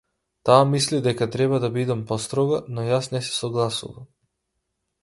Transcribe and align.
Таа 0.49 0.61
мисли 0.69 1.01
дека 1.07 1.27
треба 1.35 1.59
да 1.65 1.71
бидам 1.75 2.03
построга, 2.13 2.63
но 2.79 2.87
јас 2.89 3.13
не 3.15 3.23
се 3.29 3.39
согласувам. 3.39 4.11